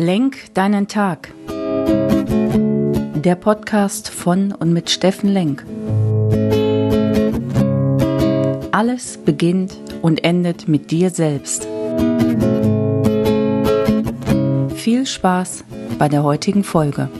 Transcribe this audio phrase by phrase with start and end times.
[0.00, 1.30] Lenk deinen Tag.
[3.16, 5.62] Der Podcast von und mit Steffen Lenk.
[8.72, 11.68] Alles beginnt und endet mit dir selbst.
[14.74, 15.64] Viel Spaß
[15.98, 17.10] bei der heutigen Folge.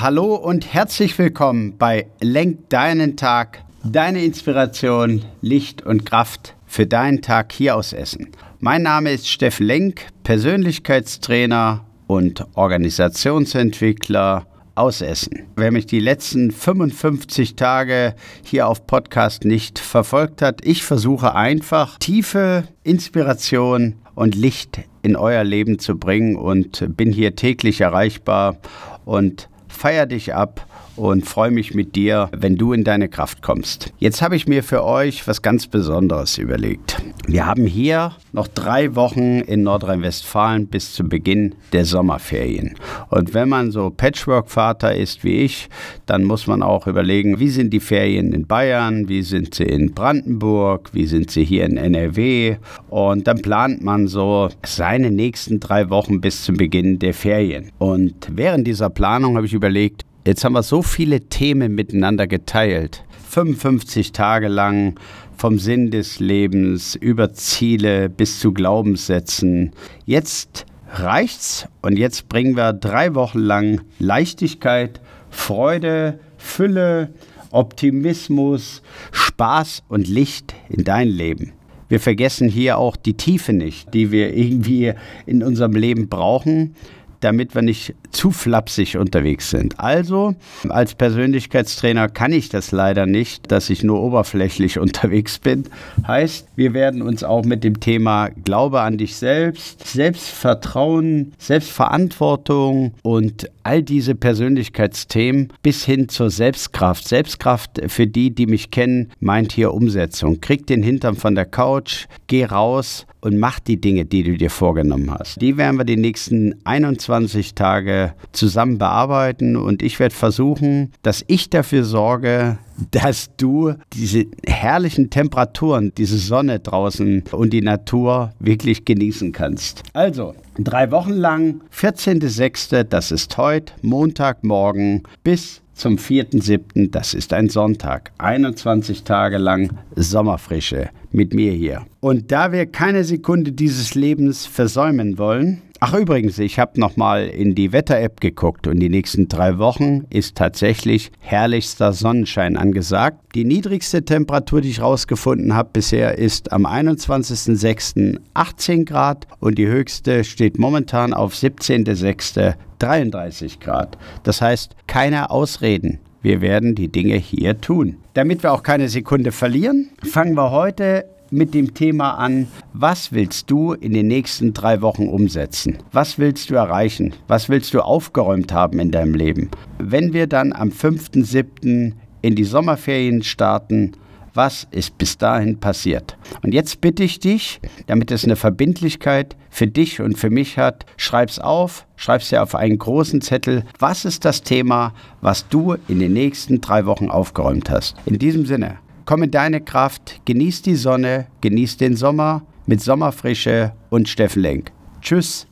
[0.00, 7.20] Hallo und herzlich willkommen bei Lenk deinen Tag, deine Inspiration, Licht und Kraft für deinen
[7.20, 8.30] Tag hier aus Essen.
[8.58, 15.42] Mein Name ist Steffen Lenk, Persönlichkeitstrainer und Organisationsentwickler aus Essen.
[15.54, 21.98] Wer mich die letzten 55 Tage hier auf Podcast nicht verfolgt hat, ich versuche einfach
[21.98, 28.56] tiefe Inspiration und Licht in euer Leben zu bringen und bin hier täglich erreichbar
[29.04, 33.92] und feier dich ab und freue mich mit dir, wenn du in deine Kraft kommst.
[33.98, 37.02] Jetzt habe ich mir für euch was ganz Besonderes überlegt.
[37.26, 42.74] Wir haben hier noch drei Wochen in Nordrhein-Westfalen bis zum Beginn der Sommerferien.
[43.10, 45.68] Und wenn man so Patchwork-Vater ist wie ich,
[46.06, 49.92] dann muss man auch überlegen, wie sind die Ferien in Bayern, wie sind sie in
[49.92, 52.56] Brandenburg, wie sind sie hier in NRW.
[52.88, 57.70] Und dann plant man so seine nächsten drei Wochen bis zum Beginn der Ferien.
[57.78, 63.02] Und während dieser Planung habe ich überlegt, Jetzt haben wir so viele Themen miteinander geteilt.
[63.30, 64.94] 55 Tage lang
[65.36, 69.72] vom Sinn des Lebens über Ziele bis zu Glaubenssätzen.
[70.04, 77.12] Jetzt reicht's und jetzt bringen wir drei Wochen lang Leichtigkeit, Freude, Fülle,
[77.50, 81.52] Optimismus, Spaß und Licht in dein Leben.
[81.88, 84.92] Wir vergessen hier auch die Tiefe nicht, die wir irgendwie
[85.26, 86.76] in unserem Leben brauchen
[87.22, 89.78] damit wir nicht zu flapsig unterwegs sind.
[89.80, 90.34] Also,
[90.68, 95.64] als Persönlichkeitstrainer kann ich das leider nicht, dass ich nur oberflächlich unterwegs bin.
[96.06, 103.50] Heißt, wir werden uns auch mit dem Thema Glaube an dich selbst, Selbstvertrauen, Selbstverantwortung und
[103.62, 107.06] all diese Persönlichkeitsthemen bis hin zur Selbstkraft.
[107.06, 110.40] Selbstkraft für die, die mich kennen, meint hier Umsetzung.
[110.40, 114.50] Krieg den Hintern von der Couch, geh raus und mach die Dinge, die du dir
[114.50, 115.40] vorgenommen hast.
[115.40, 121.48] Die werden wir die nächsten 21 Tage zusammen bearbeiten und ich werde versuchen, dass ich
[121.48, 122.58] dafür sorge,
[122.90, 129.84] dass du diese herrlichen Temperaturen, diese Sonne draußen und die Natur wirklich genießen kannst.
[129.92, 137.48] Also, drei Wochen lang, 14.06., das ist heute, Montagmorgen bis zum 4.7., das ist ein
[137.48, 138.12] Sonntag.
[138.18, 141.86] 21 Tage lang Sommerfrische mit mir hier.
[142.00, 147.56] Und da wir keine Sekunde dieses Lebens versäumen wollen, Ach übrigens, ich habe nochmal in
[147.56, 153.18] die Wetter-App geguckt und die nächsten drei Wochen ist tatsächlich herrlichster Sonnenschein angesagt.
[153.34, 158.20] Die niedrigste Temperatur, die ich rausgefunden habe bisher, ist am 21.06.
[158.32, 162.54] 18 Grad und die höchste steht momentan auf 17.06.
[162.78, 163.98] 33 Grad.
[164.22, 165.98] Das heißt, keine Ausreden.
[166.22, 167.96] Wir werden die Dinge hier tun.
[168.14, 173.50] Damit wir auch keine Sekunde verlieren, fangen wir heute mit dem Thema an, was willst
[173.50, 175.78] du in den nächsten drei Wochen umsetzen?
[175.90, 177.14] Was willst du erreichen?
[177.26, 179.50] Was willst du aufgeräumt haben in deinem Leben?
[179.78, 181.92] Wenn wir dann am 5.7.
[182.20, 183.92] in die Sommerferien starten,
[184.34, 186.16] was ist bis dahin passiert.
[186.42, 190.86] Und jetzt bitte ich dich, damit es eine Verbindlichkeit für dich und für mich hat,
[190.96, 193.64] schreib's auf, schreib's dir auf einen großen Zettel.
[193.78, 197.96] Was ist das Thema, was du in den nächsten drei Wochen aufgeräumt hast?
[198.06, 203.72] In diesem Sinne, komm in deine Kraft, genieß die Sonne, genieß den Sommer mit Sommerfrische
[203.90, 204.72] und Steffen Lenk.
[205.00, 205.46] Tschüss.